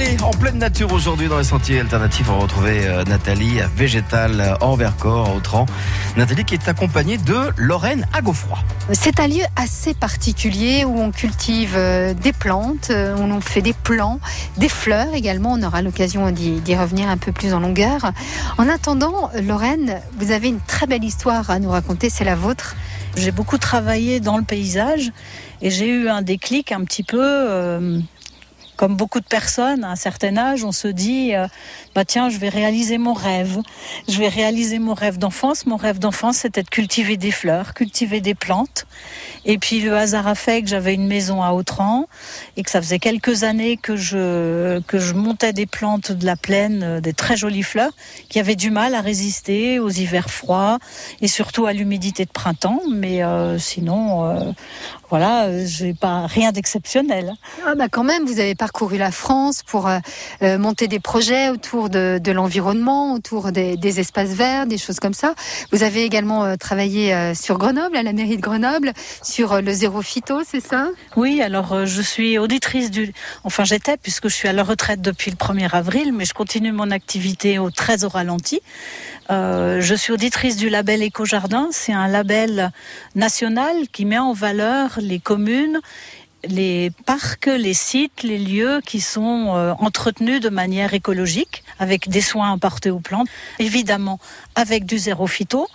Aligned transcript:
Allez, 0.00 0.16
en 0.22 0.30
pleine 0.30 0.58
nature 0.58 0.92
aujourd'hui 0.92 1.26
dans 1.26 1.38
les 1.38 1.44
sentiers 1.44 1.80
alternatifs, 1.80 2.30
on 2.30 2.34
va 2.36 2.42
retrouver 2.42 2.86
euh, 2.86 3.02
Nathalie 3.02 3.60
à 3.60 3.66
Végétal 3.66 4.56
en 4.60 4.76
Vercors, 4.76 5.28
à 5.28 5.34
Autran. 5.34 5.66
Nathalie 6.16 6.44
qui 6.44 6.54
est 6.54 6.68
accompagnée 6.68 7.18
de 7.18 7.36
Lorraine 7.56 8.06
à 8.12 8.20
Gaufroy. 8.20 8.58
C'est 8.92 9.18
un 9.18 9.26
lieu 9.26 9.42
assez 9.56 9.94
particulier 9.94 10.84
où 10.84 11.00
on 11.00 11.10
cultive 11.10 11.74
euh, 11.74 12.14
des 12.14 12.32
plantes, 12.32 12.90
euh, 12.90 13.16
où 13.16 13.22
on 13.22 13.40
fait 13.40 13.60
des 13.60 13.72
plants, 13.72 14.20
des 14.56 14.68
fleurs 14.68 15.14
également. 15.14 15.54
On 15.54 15.62
aura 15.64 15.82
l'occasion 15.82 16.30
d'y 16.30 16.60
d'y 16.60 16.76
revenir 16.76 17.08
un 17.08 17.16
peu 17.16 17.32
plus 17.32 17.52
en 17.52 17.58
longueur. 17.58 18.12
En 18.56 18.68
attendant, 18.68 19.32
Lorraine, 19.42 20.00
vous 20.20 20.30
avez 20.30 20.46
une 20.46 20.60
très 20.60 20.86
belle 20.86 21.02
histoire 21.02 21.50
à 21.50 21.58
nous 21.58 21.70
raconter, 21.70 22.08
c'est 22.08 22.24
la 22.24 22.36
vôtre. 22.36 22.76
J'ai 23.16 23.32
beaucoup 23.32 23.58
travaillé 23.58 24.20
dans 24.20 24.36
le 24.36 24.44
paysage 24.44 25.10
et 25.60 25.70
j'ai 25.70 25.88
eu 25.88 26.08
un 26.08 26.22
déclic 26.22 26.70
un 26.70 26.84
petit 26.84 27.02
peu. 27.02 27.18
euh, 27.20 27.98
comme 28.78 28.94
beaucoup 28.94 29.18
de 29.18 29.26
personnes, 29.26 29.82
à 29.82 29.90
un 29.90 29.96
certain 29.96 30.36
âge, 30.36 30.62
on 30.62 30.70
se 30.70 30.86
dit, 30.86 31.34
euh, 31.34 31.48
bah 31.96 32.04
tiens, 32.04 32.30
je 32.30 32.38
vais 32.38 32.48
réaliser 32.48 32.96
mon 32.96 33.12
rêve. 33.12 33.58
Je 34.08 34.18
vais 34.18 34.28
réaliser 34.28 34.78
mon 34.78 34.94
rêve 34.94 35.18
d'enfance. 35.18 35.66
Mon 35.66 35.76
rêve 35.76 35.98
d'enfance, 35.98 36.38
c'était 36.38 36.62
de 36.62 36.68
cultiver 36.68 37.16
des 37.16 37.32
fleurs, 37.32 37.74
cultiver 37.74 38.20
des 38.20 38.36
plantes. 38.36 38.86
Et 39.44 39.58
puis 39.58 39.80
le 39.80 39.96
hasard 39.96 40.28
a 40.28 40.36
fait 40.36 40.62
que 40.62 40.68
j'avais 40.68 40.94
une 40.94 41.08
maison 41.08 41.42
à 41.42 41.52
Autran 41.52 42.06
et 42.56 42.62
que 42.62 42.70
ça 42.70 42.80
faisait 42.80 43.00
quelques 43.00 43.42
années 43.42 43.76
que 43.76 43.96
je 43.96 44.78
que 44.86 44.98
je 44.98 45.14
montais 45.14 45.52
des 45.52 45.66
plantes 45.66 46.12
de 46.12 46.24
la 46.24 46.36
plaine, 46.36 46.82
euh, 46.84 47.00
des 47.00 47.14
très 47.14 47.36
jolies 47.36 47.64
fleurs, 47.64 47.92
qui 48.28 48.38
avaient 48.38 48.56
du 48.56 48.70
mal 48.70 48.94
à 48.94 49.00
résister 49.00 49.80
aux 49.80 49.90
hivers 49.90 50.30
froids 50.30 50.78
et 51.20 51.26
surtout 51.26 51.66
à 51.66 51.72
l'humidité 51.72 52.24
de 52.24 52.30
printemps. 52.30 52.82
Mais 52.88 53.24
euh, 53.24 53.58
sinon, 53.58 54.54
voilà, 55.10 55.44
euh, 55.44 55.64
j'ai 55.66 55.94
pas 55.94 56.26
rien 56.26 56.52
d'exceptionnel. 56.52 57.32
Ah 57.66 57.74
bah 57.74 57.88
quand 57.90 58.04
même, 58.04 58.26
vous 58.26 58.40
avez 58.40 58.54
parcouru 58.54 58.98
la 58.98 59.10
France 59.10 59.62
pour 59.62 59.88
euh, 59.88 59.98
euh, 60.42 60.58
monter 60.58 60.86
des 60.86 61.00
projets 61.00 61.48
autour 61.48 61.88
de, 61.88 62.20
de 62.22 62.32
l'environnement, 62.32 63.14
autour 63.14 63.50
des, 63.52 63.76
des 63.76 64.00
espaces 64.00 64.30
verts, 64.30 64.66
des 64.66 64.78
choses 64.78 65.00
comme 65.00 65.14
ça. 65.14 65.34
Vous 65.72 65.82
avez 65.82 66.04
également 66.04 66.44
euh, 66.44 66.56
travaillé 66.56 67.14
euh, 67.14 67.34
sur 67.34 67.58
Grenoble, 67.58 67.96
à 67.96 68.02
la 68.02 68.12
mairie 68.12 68.36
de 68.36 68.42
Grenoble, 68.42 68.92
sur 69.22 69.62
le 69.62 69.72
zéro 69.72 70.02
phyto, 70.02 70.42
c'est 70.46 70.64
ça? 70.64 70.88
Oui, 71.16 71.40
alors 71.40 71.86
je 71.86 72.02
suis 72.02 72.38
auditrice 72.38 72.90
du. 72.90 73.12
Enfin, 73.44 73.64
j'étais, 73.64 73.96
puisque 73.96 74.28
je 74.28 74.34
suis 74.34 74.48
à 74.48 74.52
la 74.52 74.62
retraite 74.62 75.00
depuis 75.00 75.30
le 75.30 75.36
1er 75.36 75.70
avril, 75.72 76.12
mais 76.12 76.24
je 76.24 76.34
continue 76.34 76.72
mon 76.72 76.90
activité 76.90 77.58
au 77.58 77.70
13 77.70 78.04
au 78.04 78.08
ralenti. 78.08 78.60
Euh, 79.30 79.80
je 79.80 79.94
suis 79.94 80.12
auditrice 80.12 80.56
du 80.56 80.68
label 80.70 81.02
Éco-Jardin. 81.02 81.68
C'est 81.70 81.92
un 81.92 82.08
label 82.08 82.70
national 83.14 83.88
qui 83.92 84.04
met 84.04 84.18
en 84.18 84.32
valeur 84.32 84.98
les 85.02 85.18
communes 85.18 85.80
les 86.44 86.90
parcs, 87.04 87.46
les 87.46 87.74
sites, 87.74 88.22
les 88.22 88.38
lieux 88.38 88.80
qui 88.84 89.00
sont 89.00 89.56
euh, 89.56 89.72
entretenus 89.78 90.40
de 90.40 90.48
manière 90.48 90.94
écologique, 90.94 91.64
avec 91.78 92.08
des 92.08 92.20
soins 92.20 92.52
apportés 92.52 92.90
aux 92.90 93.00
plantes, 93.00 93.28
évidemment 93.58 94.20
avec 94.54 94.84
du 94.84 94.98
zéro 94.98 95.26
phyto, 95.26 95.68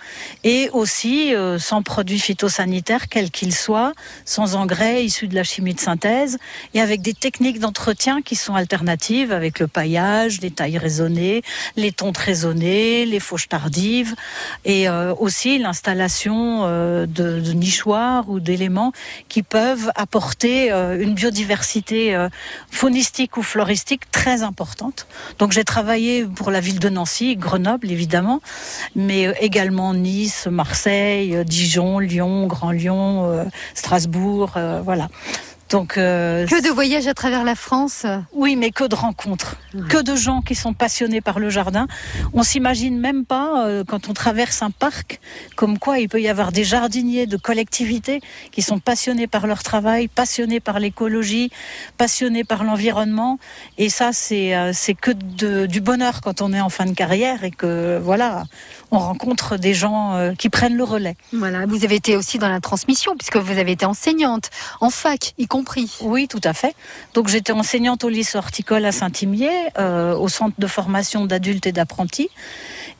et 0.43 0.69
aussi 0.71 1.35
euh, 1.35 1.59
sans 1.59 1.83
produits 1.83 2.19
phytosanitaires, 2.19 3.09
quels 3.09 3.31
qu'ils 3.31 3.53
soient, 3.53 3.93
sans 4.25 4.55
engrais 4.55 5.03
issus 5.03 5.27
de 5.27 5.35
la 5.35 5.43
chimie 5.43 5.73
de 5.73 5.79
synthèse, 5.79 6.37
et 6.73 6.81
avec 6.81 7.01
des 7.01 7.13
techniques 7.13 7.59
d'entretien 7.59 8.21
qui 8.21 8.35
sont 8.35 8.55
alternatives, 8.55 9.31
avec 9.31 9.59
le 9.59 9.67
paillage, 9.67 10.39
les 10.41 10.51
tailles 10.51 10.77
raisonnées, 10.77 11.41
les 11.75 11.91
tontes 11.91 12.17
raisonnées, 12.17 13.05
les 13.05 13.19
fauches 13.19 13.49
tardives, 13.49 14.15
et 14.63 14.87
euh, 14.87 15.13
aussi 15.15 15.59
l'installation 15.59 16.63
de 16.63 17.53
nichoirs 17.53 18.29
ou 18.29 18.39
d'éléments 18.39 18.93
qui 19.27 19.43
peuvent 19.43 19.91
apporter 19.95 20.52
euh, 20.71 21.01
une 21.01 21.13
biodiversité 21.13 22.15
euh, 22.15 22.29
faunistique 22.69 23.37
ou 23.37 23.43
floristique 23.43 24.09
très 24.11 24.43
importante. 24.43 25.07
Donc 25.39 25.51
j'ai 25.51 25.63
travaillé 25.63 26.25
pour 26.25 26.51
la 26.51 26.59
ville 26.59 26.79
de 26.79 26.89
Nancy, 26.89 27.35
Grenoble 27.35 27.91
évidemment, 27.91 28.41
mais 28.95 29.27
euh, 29.27 29.33
également 29.39 29.93
Nice, 29.93 30.47
Marseille, 30.49 31.43
Dijon, 31.45 31.99
Lyon, 31.99 32.47
Grand 32.47 32.71
Lyon, 32.71 33.45
Strasbourg, 33.73 34.57
voilà. 34.83 35.09
Donc 35.73 35.97
euh, 35.97 36.45
Que 36.45 36.61
de 36.63 36.69
voyages 36.69 37.07
à 37.07 37.15
travers 37.15 37.43
la 37.43 37.55
France 37.55 38.05
oui, 38.31 38.55
mais 38.55 38.69
que 38.69 38.83
de 38.83 38.93
rencontres, 38.95 39.55
que 39.89 40.01
de 40.03 40.15
gens 40.15 40.41
qui 40.41 40.53
sont 40.53 40.73
passionnés 40.73 41.19
par 41.19 41.39
le 41.39 41.49
jardin. 41.49 41.87
On 42.33 42.43
s'imagine 42.43 42.95
même 42.99 43.25
pas 43.25 43.65
euh, 43.67 43.83
quand 43.89 44.07
on 44.07 44.13
traverse 44.13 44.61
un 44.61 44.69
parc, 44.69 45.19
comme 45.55 45.79
quoi 45.79 45.97
il 45.97 46.07
peut 46.09 46.21
y 46.21 46.29
avoir 46.29 46.51
des 46.51 46.63
jardiniers 46.63 47.25
de 47.25 47.37
collectivités 47.37 48.21
qui 48.51 48.61
sont 48.61 48.77
passionnés 48.79 49.25
par 49.25 49.47
leur 49.47 49.63
travail, 49.63 50.07
passionnés 50.07 50.59
par 50.59 50.77
l'écologie, 50.79 51.49
passionnés 51.97 52.43
par 52.43 52.63
l'environnement. 52.63 53.39
Et 53.79 53.89
ça, 53.89 54.11
c'est 54.13 54.55
euh, 54.55 54.71
c'est 54.73 54.93
que 54.93 55.09
de- 55.11 55.65
du 55.65 55.81
bonheur 55.81 56.21
quand 56.21 56.41
on 56.41 56.53
est 56.53 56.61
en 56.61 56.69
fin 56.69 56.85
de 56.85 56.93
carrière 56.93 57.43
et 57.43 57.51
que 57.51 57.97
voilà, 57.97 58.43
on 58.91 58.99
rencontre 58.99 59.57
des 59.57 59.73
gens 59.73 60.33
qui 60.37 60.49
prennent 60.49 60.77
le 60.77 60.83
relais. 60.83 61.15
Voilà, 61.33 61.65
vous 61.65 61.83
avez 61.83 61.95
été 61.95 62.15
aussi 62.15 62.37
dans 62.37 62.49
la 62.49 62.59
transmission, 62.61 63.15
puisque 63.17 63.37
vous 63.37 63.57
avez 63.57 63.71
été 63.71 63.85
enseignante, 63.87 64.51
en 64.79 64.91
fac 64.91 65.33
y 65.39 65.47
compris. 65.47 65.62
Oui, 66.01 66.27
tout 66.27 66.41
à 66.43 66.53
fait. 66.53 66.75
Donc 67.13 67.27
j'étais 67.27 67.53
enseignante 67.53 68.03
au 68.03 68.09
lycée 68.09 68.37
horticole 68.37 68.85
à 68.85 68.91
Saint-Imier, 68.91 69.49
euh, 69.77 70.15
au 70.15 70.29
centre 70.29 70.55
de 70.57 70.67
formation 70.67 71.25
d'adultes 71.25 71.65
et 71.65 71.71
d'apprentis. 71.71 72.29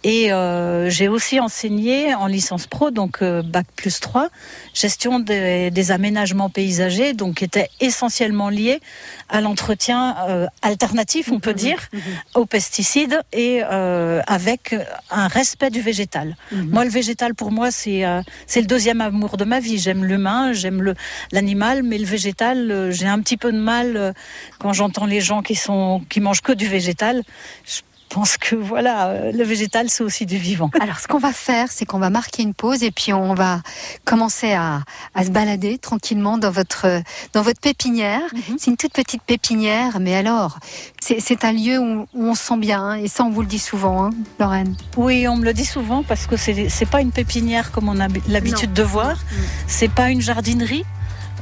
Et 0.04 0.32
euh, 0.32 0.90
j'ai 0.90 1.08
aussi 1.08 1.40
enseigné 1.40 2.14
en 2.14 2.28
licence 2.28 2.68
pro, 2.68 2.92
donc 2.92 3.22
euh, 3.22 3.42
bac 3.42 3.66
plus 3.76 4.00
3, 4.00 4.30
gestion 4.74 5.20
des, 5.20 5.72
des 5.72 5.92
aménagements 5.92 6.50
paysagers, 6.50 7.14
donc 7.14 7.36
qui 7.36 7.46
était 7.46 7.70
essentiellement 7.80 8.50
lié 8.50 8.82
à 9.30 9.42
l'entretien 9.42 10.16
euh, 10.28 10.48
alternatif, 10.62 11.32
on 11.32 11.40
peut 11.40 11.54
dire, 11.54 11.80
aux 12.36 12.46
pesticides 12.46 13.22
et 13.32 13.62
euh, 13.64 14.22
avec 14.28 14.76
un 15.10 15.28
respect 15.28 15.70
du 15.70 15.82
végétal. 15.82 16.36
Moi, 16.52 16.84
le 16.84 16.92
végétal, 16.92 17.34
pour 17.34 17.52
moi, 17.52 17.72
c'est 17.72 18.06
euh, 18.06 18.22
c'est 18.48 18.62
le 18.62 18.68
deuxième 18.68 19.02
amour 19.02 19.38
de 19.38 19.46
ma 19.46 19.60
vie. 19.60 19.78
J'aime 19.78 20.06
l'humain, 20.06 20.54
j'aime 20.54 20.94
l'animal, 21.32 21.84
mais 21.84 21.98
le 21.98 22.06
végétal, 22.06 22.72
euh, 22.72 22.92
j'ai 22.92 23.08
un 23.08 23.20
petit 23.20 23.38
peu 23.38 23.52
de 23.52 23.58
mal 23.58 23.98
euh, 23.98 24.14
quand 24.60 24.74
j'entends 24.74 25.06
les 25.06 25.22
gens 25.22 25.42
qui 25.42 25.56
sont 25.56 26.02
qui 26.10 26.20
mangent 26.20 26.42
que 26.42 26.54
du 26.54 26.68
végétal. 26.68 27.24
Je 27.66 27.82
pense 28.14 28.38
que 28.38 28.56
voilà, 28.56 29.08
euh, 29.08 29.32
le 29.32 29.44
végétal, 29.44 29.90
c'est 29.90 30.04
aussi 30.04 30.26
du 30.26 30.38
vivant. 30.38 30.70
Alors, 30.80 31.00
ce 31.00 31.08
qu'on 31.08 31.18
va 31.18 31.34
faire, 31.34 31.72
c'est 31.72 31.86
qu'on 31.86 32.00
va 32.00 32.10
marquer 32.10 32.44
une 32.44 32.54
pause 32.54 32.84
et 32.84 32.92
puis 32.92 33.12
on 33.14 33.34
va 33.34 33.62
commencer 34.06 34.54
à, 34.54 34.82
à 35.16 35.26
se 35.26 35.32
balader 35.32 35.78
tranquillement 35.78 36.38
dans 36.38 36.52
votre, 36.52 37.02
dans 37.34 37.42
votre 37.42 37.60
pépinière. 37.60 38.22
C'est 38.58 38.70
une 38.72 38.78
toute 38.78 38.94
petite 38.94 39.24
pépinière, 39.24 40.00
mais 40.00 40.16
alors, 40.16 40.60
c'est 41.02 41.44
un 41.44 41.52
lieu 41.52 41.80
où, 41.80 42.06
où 42.14 42.26
on 42.26 42.36
se 42.36 42.44
sent 42.44 42.58
bien, 42.58 42.82
hein, 42.84 42.96
et 42.96 43.08
ça, 43.08 43.24
on 43.24 43.30
vous 43.30 43.42
le 43.42 43.48
dit 43.48 43.60
souvent, 43.60 44.06
hein, 44.06 44.10
Lorraine. 44.40 44.76
Oui, 44.98 45.28
on 45.28 45.36
me 45.38 45.46
le 45.46 45.54
dit 45.54 45.66
souvent 45.66 46.04
parce 46.04 46.28
que 46.28 46.38
c'est 46.38 46.70
c'est 46.70 46.86
pas 46.86 47.02
une 47.02 47.12
pépinière 47.12 47.72
comme 47.72 47.90
on 47.90 48.00
a 48.00 48.08
l'habitude 48.28 48.74
de 48.74 48.84
voir. 48.84 49.18
C'est 49.68 49.92
pas 49.92 50.10
une 50.10 50.22
jardinerie. 50.22 50.86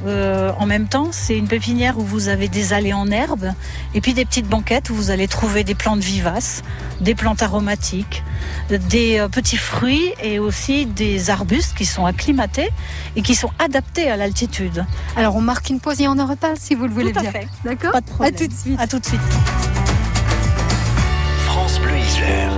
Euh, 0.06 0.50
en 0.58 0.66
même 0.66 0.88
temps, 0.88 1.08
c'est 1.12 1.36
une 1.38 1.46
pépinière 1.46 1.96
où 1.98 2.02
vous 2.02 2.28
avez 2.28 2.48
des 2.48 2.72
allées 2.72 2.92
en 2.92 3.08
herbe 3.10 3.52
et 3.94 4.00
puis 4.00 4.14
des 4.14 4.24
petites 4.24 4.48
banquettes 4.48 4.90
où 4.90 4.94
vous 4.94 5.10
allez 5.10 5.28
trouver 5.28 5.62
des 5.62 5.74
plantes 5.76 6.00
vivaces, 6.00 6.62
des 7.00 7.14
plantes 7.14 7.42
aromatiques, 7.42 8.24
des 8.68 9.18
euh, 9.18 9.28
petits 9.28 9.56
fruits 9.56 10.12
et 10.22 10.38
aussi 10.40 10.86
des 10.86 11.30
arbustes 11.30 11.74
qui 11.76 11.84
sont 11.86 12.04
acclimatés 12.04 12.70
et 13.14 13.22
qui 13.22 13.34
sont 13.36 13.50
adaptés 13.58 14.10
à 14.10 14.16
l'altitude. 14.16 14.84
Alors, 15.16 15.36
on 15.36 15.40
marque 15.40 15.70
une 15.70 15.78
pause 15.80 16.00
et 16.00 16.08
on 16.08 16.18
en 16.18 16.26
reparle 16.26 16.56
si 16.58 16.74
vous 16.74 16.86
le 16.86 16.92
voulez 16.92 17.12
Tout 17.12 17.20
à 17.20 17.22
bien. 17.22 17.30
fait. 17.32 17.48
D'accord 17.64 17.92
Pas 17.92 18.00
de 18.00 18.06
À 18.06 18.12
problème. 18.12 18.34
tout 18.34 18.46
de 18.48 18.52
suite. 18.52 18.80
À 18.80 18.86
tout 18.88 18.98
de 18.98 19.06
suite. 19.06 19.20
France 21.46 21.78
Bleu 21.80 21.96
Isère. 21.98 22.50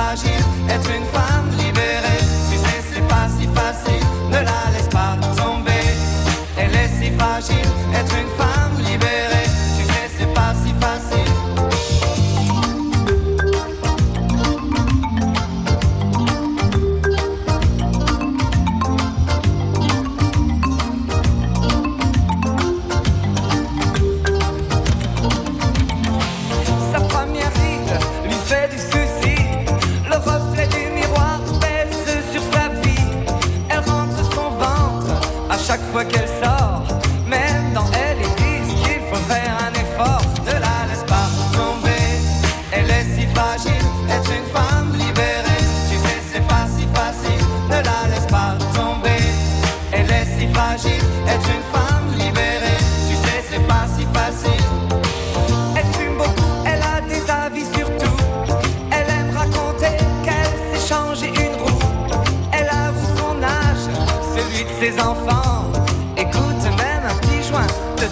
Elle 0.00 0.14
est 0.14 0.82
si 0.84 1.17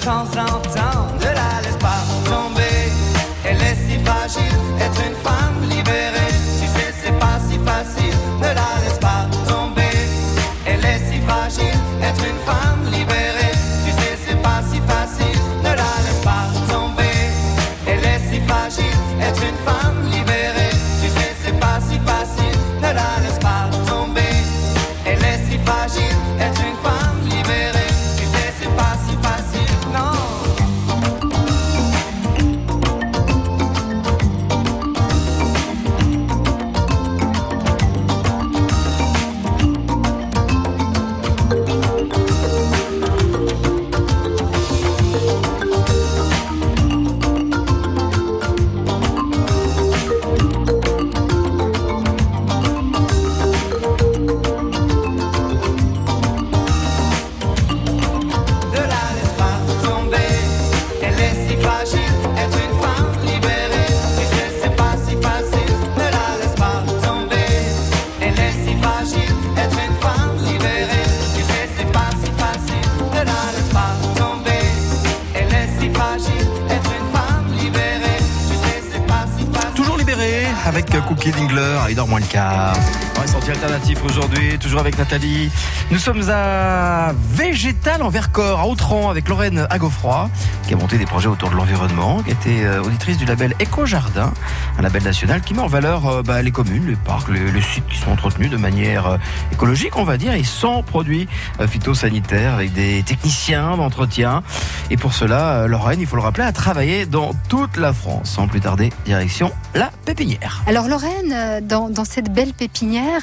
joint 0.06 0.24
de 0.62 0.85
il 81.88 81.94
dort 81.94 82.06
moins 82.08 82.20
le 82.20 82.26
quart. 82.26 82.74
Est 83.26 83.32
sorti 83.32 83.50
alternatif 83.50 83.98
aujourd'hui, 84.04 84.56
toujours 84.56 84.78
avec 84.78 84.96
Nathalie. 84.98 85.50
Nous 85.90 85.98
sommes 85.98 86.22
à 86.30 87.12
Végétal 87.32 88.00
en 88.02 88.08
Vercors, 88.08 88.60
à 88.60 88.68
Autran, 88.68 89.10
avec 89.10 89.28
Lorraine 89.28 89.66
Agofroy, 89.68 90.30
qui 90.68 90.74
a 90.74 90.76
monté 90.76 90.96
des 90.96 91.06
projets 91.06 91.26
autour 91.26 91.50
de 91.50 91.56
l'environnement, 91.56 92.22
qui 92.22 92.30
était 92.30 92.64
euh, 92.64 92.84
auditrice 92.84 93.18
du 93.18 93.24
label 93.24 93.54
Éco-Jardin, 93.58 94.32
un 94.78 94.82
label 94.82 95.02
national 95.02 95.40
qui 95.40 95.54
met 95.54 95.60
en 95.60 95.66
valeur 95.66 96.06
euh, 96.06 96.22
bah, 96.22 96.40
les 96.40 96.52
communes, 96.52 96.86
les 96.86 96.94
parcs, 96.94 97.28
les, 97.28 97.60
sites 97.62 97.86
qui 97.88 97.98
sont 97.98 98.12
entretenus 98.12 98.48
de 98.48 98.58
manière 98.58 99.06
euh, 99.06 99.16
écologique, 99.50 99.96
on 99.96 100.04
va 100.04 100.18
dire, 100.18 100.32
et 100.32 100.44
sans 100.44 100.84
produits 100.84 101.26
phytosanitaires, 101.66 102.54
avec 102.54 102.74
des 102.74 103.02
techniciens 103.02 103.76
d'entretien. 103.76 104.44
Et 104.90 104.96
pour 104.96 105.14
cela, 105.14 105.66
Lorraine, 105.66 106.00
il 106.00 106.06
faut 106.06 106.16
le 106.16 106.22
rappeler, 106.22 106.44
a 106.44 106.52
travaillé 106.52 107.06
dans 107.06 107.32
toute 107.48 107.76
la 107.76 107.92
France. 107.92 108.30
Sans 108.30 108.46
plus 108.46 108.60
tarder, 108.60 108.92
direction 109.04 109.50
la 109.74 109.90
pépinière. 110.04 110.62
Alors 110.66 110.86
Lorraine, 110.86 111.66
dans 111.66 112.04
cette 112.04 112.32
belle 112.32 112.52
pépinière, 112.52 113.15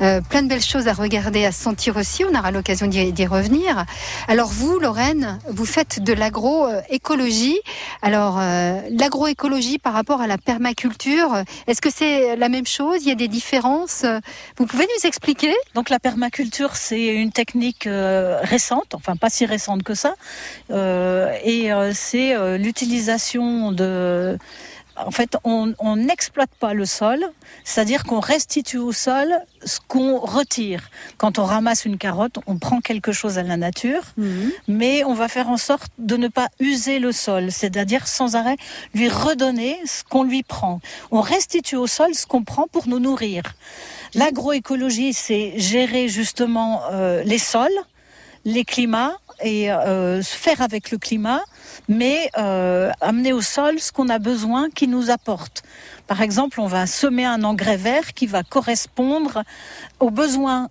euh, 0.00 0.20
plein 0.20 0.42
de 0.42 0.48
belles 0.48 0.62
choses 0.62 0.88
à 0.88 0.92
regarder, 0.92 1.44
à 1.44 1.52
sentir 1.52 1.96
aussi. 1.96 2.24
On 2.24 2.34
aura 2.38 2.50
l'occasion 2.50 2.86
d'y 2.86 3.26
revenir. 3.26 3.84
Alors 4.28 4.48
vous, 4.48 4.78
Lorraine, 4.78 5.38
vous 5.48 5.64
faites 5.64 6.02
de 6.02 6.12
l'agroécologie. 6.12 7.60
Alors 8.02 8.38
euh, 8.40 8.80
l'agroécologie 8.90 9.78
par 9.78 9.92
rapport 9.92 10.20
à 10.20 10.26
la 10.26 10.38
permaculture, 10.38 11.42
est-ce 11.66 11.80
que 11.80 11.90
c'est 11.90 12.36
la 12.36 12.48
même 12.48 12.66
chose? 12.66 12.98
Il 13.02 13.08
y 13.08 13.12
a 13.12 13.14
des 13.14 13.28
différences? 13.28 14.04
Vous 14.56 14.66
pouvez 14.66 14.84
nous 14.84 15.06
expliquer? 15.06 15.54
Donc 15.74 15.90
la 15.90 15.98
permaculture, 15.98 16.76
c'est 16.76 17.06
une 17.06 17.32
technique 17.32 17.86
euh, 17.86 18.40
récente, 18.42 18.94
enfin 18.94 19.16
pas 19.16 19.30
si 19.30 19.46
récente 19.46 19.82
que 19.82 19.94
ça, 19.94 20.14
et 20.70 21.70
c'est 21.92 22.58
l'utilisation 22.58 23.72
de... 23.72 24.38
En 24.96 25.10
fait, 25.10 25.36
on 25.44 25.96
n'exploite 25.96 26.50
pas 26.58 26.74
le 26.74 26.84
sol, 26.84 27.24
c'est-à-dire 27.64 28.04
qu'on 28.04 28.20
restitue 28.20 28.78
au 28.78 28.92
sol 28.92 29.32
ce 29.64 29.78
qu'on 29.86 30.18
retire. 30.18 30.90
Quand 31.16 31.38
on 31.38 31.44
ramasse 31.44 31.84
une 31.84 31.98
carotte, 31.98 32.38
on 32.46 32.58
prend 32.58 32.80
quelque 32.80 33.12
chose 33.12 33.38
à 33.38 33.42
la 33.42 33.56
nature, 33.56 34.02
mais 34.68 35.04
on 35.04 35.14
va 35.14 35.28
faire 35.28 35.48
en 35.48 35.56
sorte 35.56 35.92
de 35.98 36.16
ne 36.16 36.28
pas 36.28 36.48
user 36.58 36.98
le 36.98 37.12
sol, 37.12 37.50
c'est-à-dire 37.50 38.06
sans 38.06 38.36
arrêt 38.36 38.56
lui 38.94 39.08
redonner 39.08 39.78
ce 39.86 40.04
qu'on 40.04 40.24
lui 40.24 40.42
prend. 40.42 40.80
On 41.10 41.20
restitue 41.20 41.76
au 41.76 41.86
sol 41.86 42.14
ce 42.14 42.26
qu'on 42.26 42.44
prend 42.44 42.66
pour 42.66 42.88
nous 42.88 42.98
nourrir. 42.98 43.42
L'agroécologie, 44.14 45.12
c'est 45.12 45.54
gérer 45.56 46.08
justement 46.08 46.82
euh, 46.92 47.22
les 47.24 47.38
sols, 47.38 47.68
les 48.44 48.64
climats 48.64 49.16
et 49.42 49.70
euh, 49.70 50.22
faire 50.22 50.62
avec 50.62 50.90
le 50.90 50.98
climat, 50.98 51.42
mais 51.88 52.30
euh, 52.38 52.90
amener 53.00 53.32
au 53.32 53.42
sol 53.42 53.80
ce 53.80 53.92
qu'on 53.92 54.08
a 54.08 54.18
besoin 54.18 54.70
qui 54.70 54.88
nous 54.88 55.10
apporte. 55.10 55.62
Par 56.06 56.22
exemple, 56.22 56.60
on 56.60 56.66
va 56.66 56.86
semer 56.86 57.24
un 57.24 57.44
engrais 57.44 57.76
vert 57.76 58.14
qui 58.14 58.26
va 58.26 58.42
correspondre 58.42 59.42
aux 60.00 60.10
besoins 60.10 60.68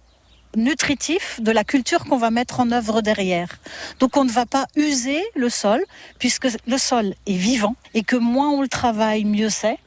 nutritifs 0.56 1.40
de 1.42 1.52
la 1.52 1.64
culture 1.64 2.06
qu'on 2.06 2.18
va 2.18 2.32
mettre 2.32 2.60
en 2.60 2.72
œuvre 2.72 3.02
derrière. 3.02 3.60
Donc 4.00 4.18
on 4.18 4.24
ne 4.24 4.32
va 4.32 4.46
pas 4.46 4.66
user 4.76 5.22
le 5.36 5.50
sol 5.50 5.84
puisque 6.18 6.48
le 6.68 6.78
sol 6.78 7.14
est 7.28 7.34
vivant 7.34 7.76
et 7.94 8.04
que 8.04 8.16
moins 8.16 8.50
on 8.50 8.62
le 8.62 8.68
travaille, 8.68 9.26
mieux 9.26 9.50
c'est. 9.50 9.78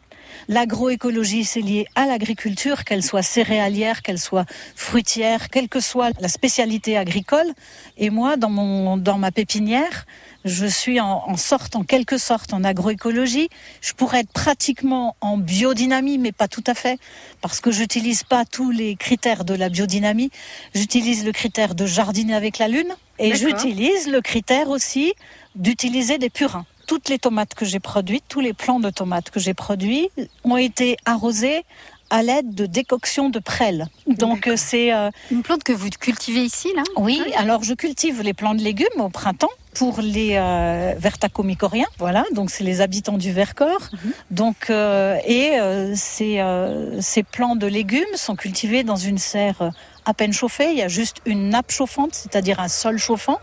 L'agroécologie, 0.49 1.45
c'est 1.45 1.61
lié 1.61 1.87
à 1.95 2.07
l'agriculture, 2.07 2.85
qu'elle 2.85 3.03
soit 3.03 3.23
céréalière, 3.23 4.03
qu'elle 4.03 4.19
soit 4.19 4.47
fruitière, 4.75 5.49
quelle 5.51 5.69
que 5.69 5.81
soit 5.81 6.11
la 6.21 6.29
spécialité 6.29 6.97
agricole. 6.97 7.53
Et 7.97 8.11
moi, 8.11 8.37
dans, 8.37 8.51
mon, 8.51 8.97
dans 8.97 9.19
ma 9.19 9.31
pépinière, 9.31 10.07
je 10.45 10.67
suis 10.67 11.01
en, 11.01 11.23
en 11.27 11.37
sorte, 11.37 11.77
en 11.77 11.85
quelque 11.85 12.19
sorte, 12.19 12.53
en 12.53 12.65
agroécologie. 12.65 13.49
Je 13.81 13.93
pourrais 13.93 14.21
être 14.21 14.33
pratiquement 14.33 15.17
en 15.21 15.39
biodynamie, 15.39 16.19
mais 16.19 16.33
pas 16.33 16.49
tout 16.49 16.65
à 16.67 16.75
fait, 16.75 16.99
parce 17.41 17.61
que 17.61 17.71
j'utilise 17.71 18.25
pas 18.25 18.45
tous 18.45 18.71
les 18.71 18.97
critères 18.97 19.45
de 19.45 19.55
la 19.55 19.69
biodynamie. 19.69 20.31
J'utilise 20.75 21.25
le 21.25 21.33
critère 21.33 21.75
de 21.75 21.87
jardiner 21.87 22.35
avec 22.35 22.59
la 22.59 22.69
lune 22.69 22.93
et 23.19 23.35
j'utilise 23.35 24.09
le 24.09 24.21
critère 24.21 24.69
aussi 24.69 25.13
d'utiliser 25.55 26.19
des 26.19 26.31
purins. 26.31 26.67
Toutes 26.93 27.09
les 27.09 27.19
tomates 27.19 27.55
que 27.55 27.65
j'ai 27.65 27.81
produites, 27.81 28.25
tous 28.29 28.41
les 28.41 28.53
plants 28.53 28.79
de 28.79 28.91
tomates 28.91 29.31
que 29.31 29.41
j'ai 29.41 29.55
produits 29.55 30.11
ont 30.45 30.59
été 30.59 30.99
arrosés 31.07 31.65
à 32.11 32.23
l'aide 32.23 32.55
de 32.55 32.67
décoction 32.67 33.31
de 33.31 33.39
prêle. 33.39 33.87
Donc 34.07 34.47
euh, 34.47 34.57
c'est 34.59 34.93
euh, 34.93 35.09
Une 35.31 35.43
plante 35.43 35.65
que 35.65 35.73
vous 35.73 35.89
cultivez 35.89 36.43
ici, 36.43 36.69
là? 36.77 36.83
Oui, 36.97 37.23
alors 37.39 37.65
je 37.65 37.73
cultive 37.73 38.21
les 38.21 38.35
plants 38.35 38.55
de 38.55 38.61
légumes 38.61 38.99
au 38.99 39.09
printemps 39.09 39.49
pour 39.75 40.01
les 40.01 40.33
euh, 40.35 40.95
vertacomicoriens, 40.99 41.87
voilà, 41.99 42.25
donc 42.35 42.51
c'est 42.51 42.65
les 42.65 42.81
habitants 42.81 43.17
du 43.17 43.33
Vercors. 43.33 43.89
Donc 44.31 44.69
euh, 44.69 45.17
et 45.27 45.59
euh, 45.59 45.95
ces, 45.97 46.41
euh, 46.41 47.01
ces 47.01 47.23
plants 47.23 47.57
de 47.57 47.67
légumes 47.67 48.05
sont 48.15 48.37
cultivés 48.37 48.85
dans 48.85 48.97
une 48.97 49.19
serre 49.19 49.73
à 50.05 50.15
peine 50.15 50.33
chauffée. 50.33 50.73
Il 50.73 50.79
y 50.79 50.83
a 50.83 50.89
juste 50.89 51.19
une 51.25 51.49
nappe 51.49 51.71
chauffante, 51.71 52.15
c'est-à-dire 52.15 52.61
un 52.61 52.69
sol 52.69 52.99
chauffant, 52.99 53.39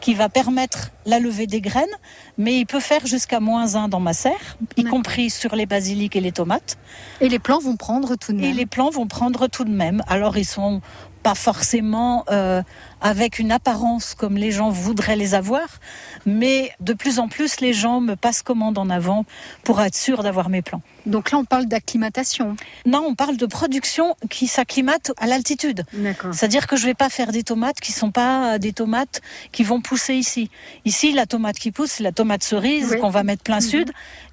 qui 0.00 0.14
va 0.14 0.28
permettre 0.28 0.90
la 1.06 1.18
levée 1.18 1.46
des 1.46 1.60
graines, 1.60 1.84
mais 2.38 2.58
il 2.58 2.66
peut 2.66 2.80
faire 2.80 3.04
jusqu'à 3.06 3.40
moins 3.40 3.74
1 3.74 3.88
dans 3.88 4.00
ma 4.00 4.14
serre, 4.14 4.56
y 4.76 4.84
compris 4.84 5.28
sur 5.28 5.54
les 5.54 5.66
basiliques 5.66 6.16
et 6.16 6.20
les 6.20 6.32
tomates. 6.32 6.78
Et 7.20 7.28
les 7.28 7.38
plants 7.38 7.58
vont 7.58 7.76
prendre 7.76 8.16
tout 8.16 8.32
de 8.32 8.38
Et 8.38 8.48
même. 8.48 8.56
les 8.56 8.66
plants 8.66 8.90
vont 8.90 9.06
prendre 9.06 9.48
tout 9.48 9.64
de 9.64 9.72
même. 9.72 10.02
Alors 10.06 10.38
ils 10.38 10.46
sont 10.46 10.80
pas 11.24 11.34
forcément 11.34 12.24
euh, 12.30 12.62
avec 13.00 13.38
une 13.38 13.50
apparence 13.50 14.14
comme 14.14 14.36
les 14.36 14.50
gens 14.52 14.68
voudraient 14.70 15.16
les 15.16 15.34
avoir, 15.34 15.66
mais 16.26 16.70
de 16.80 16.92
plus 16.92 17.18
en 17.18 17.28
plus 17.28 17.60
les 17.60 17.72
gens 17.72 18.00
me 18.00 18.14
passent 18.14 18.42
commande 18.42 18.76
en 18.78 18.90
avant 18.90 19.24
pour 19.64 19.80
être 19.80 19.94
sûr 19.96 20.22
d'avoir 20.22 20.48
mes 20.50 20.60
plants. 20.62 20.82
Donc 21.06 21.30
là, 21.30 21.38
on 21.38 21.44
parle 21.44 21.66
d'acclimatation. 21.66 22.56
Non, 22.86 23.04
on 23.08 23.14
parle 23.14 23.36
de 23.38 23.46
production 23.46 24.16
qui 24.30 24.46
s'acclimate 24.46 25.12
à 25.18 25.26
l'altitude. 25.26 25.84
C'est-à-dire 26.32 26.66
que 26.66 26.76
je 26.76 26.84
vais 26.86 26.94
pas 26.94 27.08
faire 27.10 27.32
des 27.32 27.42
tomates 27.42 27.80
qui 27.80 27.92
sont 27.92 28.10
pas 28.10 28.58
des 28.58 28.72
tomates 28.72 29.20
qui 29.52 29.64
vont 29.64 29.80
pousser 29.80 30.14
ici. 30.14 30.50
Ici, 30.84 31.12
la 31.12 31.26
tomate 31.26 31.56
qui 31.58 31.72
pousse, 31.72 31.92
c'est 31.92 32.02
la 32.02 32.12
tomate 32.12 32.42
cerise 32.44 32.88
Oui. 32.92 32.98
qu'on 33.00 33.10
va 33.10 33.22
mettre 33.22 33.42
plein 33.42 33.56
Mhm. 33.56 33.60
sud. 33.72 33.90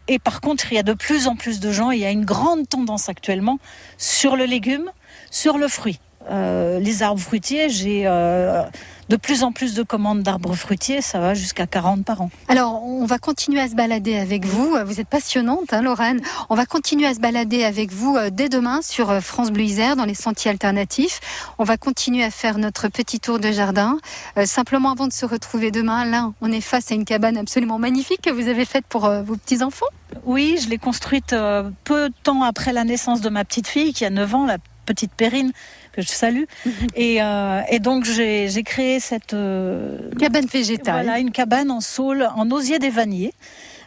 Et 0.10 0.20
par 0.20 0.42
contre, 0.42 0.72
il 0.72 0.76
y 0.76 0.80
a 0.80 0.84
de 0.84 0.94
plus 0.94 1.28
en 1.28 1.36
plus 1.36 1.60
de 1.62 1.72
gens, 1.72 1.92
il 1.92 2.00
y 2.00 2.06
a 2.06 2.12
une 2.12 2.26
grande 2.26 2.68
tendance 2.68 3.08
actuellement 3.10 3.60
sur 3.98 4.36
le 4.36 4.46
légume, 4.46 4.92
sur 5.30 5.58
le 5.58 5.68
fruit. 5.68 6.00
Euh, 6.30 6.80
les 6.80 7.04
arbres 7.04 7.20
fruitiers, 7.20 7.70
j'ai 7.70 8.04
euh, 8.06 8.64
de 9.10 9.16
plus 9.18 9.44
en 9.44 9.52
plus 9.52 9.74
de 9.74 9.84
commandes 9.84 10.24
d'arbres 10.24 10.56
fruitiers, 10.56 11.02
ça 11.02 11.20
va 11.20 11.34
jusqu'à 11.34 11.68
40 11.68 12.06
par 12.06 12.22
an. 12.22 12.30
Alors, 12.48 12.84
on 12.84 13.06
va 13.06 13.18
continuer 13.18 13.60
à 13.60 13.68
se 13.68 13.76
balader 13.76 14.16
avec 14.16 14.46
vous. 14.46 14.78
Vous 14.86 15.00
êtes 15.02 15.08
passionnante, 15.08 15.74
hein, 15.74 15.82
Lorraine. 15.82 16.22
On 16.50 16.56
va 16.56 16.66
continuer 16.66 17.08
à 17.08 17.14
se 17.14 17.20
balader 17.20 17.64
avec 17.64 17.92
vous 17.92 18.16
euh, 18.16 18.30
dès 18.32 18.50
demain 18.50 18.82
sur 18.82 19.22
France 19.22 19.52
Bleu 19.52 19.64
Isère 19.64 19.96
dans 19.96 20.06
les 20.06 20.14
sentiers 20.14 20.52
alternatifs. 20.52 21.20
On 21.58 21.64
va 21.64 21.78
continuer 21.78 22.24
à 22.24 22.32
faire 22.32 22.58
notre 22.58 22.88
petit 22.88 23.20
tour 23.20 23.40
de 23.40 23.52
jardin. 23.52 23.98
Euh, 24.38 24.46
simplement, 24.46 24.92
avant 24.92 25.08
de 25.08 25.14
se 25.14 25.26
retrouver 25.26 25.72
demain, 25.72 26.06
là, 26.06 26.32
on 26.42 26.52
est 26.52 26.62
face 26.62 26.92
à 26.92 26.96
une 26.96 27.06
cabane 27.06 27.38
absolument 27.38 27.80
magnifique 27.80 28.22
que 28.22 28.30
vous 28.30 28.48
avez 28.48 28.66
faite 28.66 28.86
pour 28.88 29.10
vos 29.10 29.36
petits 29.36 29.64
enfants. 29.64 29.88
Oui, 30.26 30.58
je 30.62 30.70
l'ai 30.70 30.78
construite 30.78 31.36
peu 31.84 32.10
de 32.10 32.14
temps 32.24 32.44
après 32.44 32.74
la 32.74 32.84
naissance 32.84 33.22
de 33.22 33.30
ma 33.30 33.44
petite 33.46 33.68
fille 33.68 33.94
qui 33.94 34.06
a 34.06 34.10
9 34.10 34.36
ans, 34.36 34.46
la 34.46 34.58
petite 34.86 35.14
Perrine, 35.14 35.52
que 35.94 36.02
je 36.02 36.08
salue. 36.08 36.44
et, 36.96 37.22
euh, 37.22 37.62
et 37.70 37.80
donc 37.80 38.06
j'ai 38.06 38.50
j'ai 38.50 38.64
créé 38.64 39.00
cette... 39.00 39.34
euh, 39.34 39.98
Cabane 40.20 40.46
végétale. 40.46 41.06
Voilà, 41.06 41.20
une 41.20 41.32
cabane 41.32 41.72
en 41.72 41.82
saule, 41.82 42.28
en 42.36 42.50
osier 42.52 42.80
des 42.80 42.90
vanniers. 42.90 43.34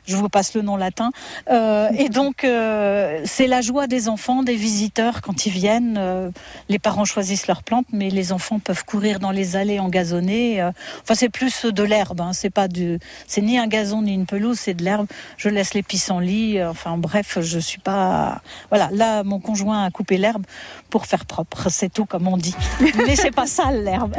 Je 0.07 0.17
vous 0.17 0.29
passe 0.29 0.55
le 0.55 0.63
nom 0.63 0.77
latin. 0.77 1.11
Euh, 1.51 1.89
et 1.97 2.09
donc, 2.09 2.45
euh, 2.45 3.21
c'est 3.25 3.47
la 3.47 3.63
joie 3.63 3.87
des 3.87 4.09
enfants, 4.09 4.43
des 4.43 4.55
visiteurs 4.55 5.23
quand 5.23 5.47
ils 5.47 5.53
viennent. 5.53 5.97
Euh, 5.99 6.31
les 6.69 6.79
parents 6.79 7.07
choisissent 7.07 7.47
leurs 7.47 7.63
plantes, 7.63 7.87
mais 7.93 8.11
les 8.11 8.33
enfants 8.33 8.59
peuvent 8.59 8.85
courir 8.85 9.19
dans 9.19 9.31
les 9.31 9.57
allées 9.57 9.79
engazonnées. 9.79 10.63
Enfin, 11.03 11.15
c'est 11.15 11.31
plus 11.31 11.65
de 11.65 11.83
l'herbe. 11.83 12.21
Hein. 12.21 12.33
C'est 12.35 12.51
pas 12.51 12.69
du, 12.69 12.99
c'est 13.27 13.41
ni 13.41 13.59
un 13.59 13.67
gazon 13.67 14.03
ni 14.03 14.13
une 14.13 14.27
pelouse, 14.27 14.59
c'est 14.59 14.75
de 14.75 14.85
l'herbe. 14.85 15.07
Je 15.39 15.49
laisse 15.49 15.73
les 15.73 15.83
pissenlits. 15.83 16.63
Enfin, 16.63 16.99
bref, 16.99 17.39
je 17.41 17.59
suis 17.59 17.81
pas. 17.81 18.43
Voilà, 18.69 18.91
là, 18.93 19.23
mon 19.25 19.41
conjoint 19.41 19.85
a 19.85 19.91
coupé 19.91 20.19
l'herbe 20.19 20.45
pour 20.91 21.07
faire 21.07 21.25
propre. 21.25 21.69
C'est 21.71 21.93
tout, 21.93 22.05
comme 22.05 22.29
on 22.29 22.37
dit. 22.37 22.55
Mais 23.07 23.17
c'est 23.17 23.35
pas 23.35 23.47
sale 23.47 23.85
l'herbe. 23.85 24.15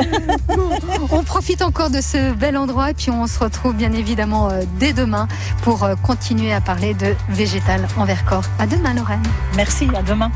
On 1.11 1.23
profite 1.23 1.61
encore 1.61 1.89
de 1.89 2.01
ce 2.01 2.33
bel 2.33 2.57
endroit 2.57 2.91
et 2.91 2.93
puis 2.93 3.09
on 3.11 3.27
se 3.27 3.39
retrouve 3.39 3.75
bien 3.75 3.93
évidemment 3.93 4.49
dès 4.79 4.93
demain 4.93 5.27
pour 5.61 5.75
euh, 5.84 5.96
continuer 5.96 6.53
à 6.53 6.62
parler 6.62 6.94
de 6.94 7.15
végétal 7.29 7.88
en 7.98 8.05
Vercors. 8.05 8.46
À 8.60 8.67
demain, 8.67 8.94
Lorraine. 8.94 9.24
Merci. 9.55 9.89
À 9.96 10.01
demain. 10.01 10.32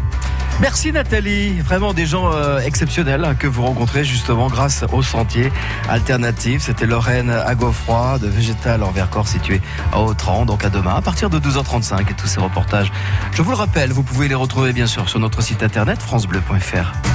Merci 0.62 0.92
Nathalie, 0.92 1.62
vraiment 1.62 1.94
des 1.94 2.06
gens 2.06 2.34
euh, 2.34 2.60
exceptionnels 2.60 3.24
hein, 3.24 3.34
que 3.34 3.48
vous 3.48 3.64
rencontrez 3.64 4.04
justement 4.04 4.48
grâce 4.48 4.84
au 4.92 5.02
sentier 5.02 5.54
alternatif. 5.88 6.64
C'était 6.64 6.86
Lorraine 6.86 7.30
Agofroy 7.30 8.20
de 8.20 8.28
Végétal 8.28 8.84
en 8.84 8.92
Vercors 8.92 9.30
situé 9.30 9.62
à 9.94 10.02
Autran, 10.02 10.46
donc 10.46 10.66
à 10.66 10.70
demain 10.70 10.96
à 10.96 11.02
partir 11.02 11.30
de 11.30 11.40
12h35 11.40 12.12
et 12.12 12.14
tous 12.14 12.28
ces 12.28 12.42
reportages. 12.42 12.92
Je 13.32 13.42
vous 13.42 13.52
le 13.52 13.58
rappelle, 13.58 13.94
vous 13.94 14.04
pouvez 14.04 14.28
les 14.28 14.36
retrouver 14.36 14.74
bien 14.74 14.88
sûr 14.88 15.08
sur 15.08 15.20
notre 15.20 15.42
site 15.42 15.64
internet 15.64 16.02
francebleu.fr. 16.02 17.09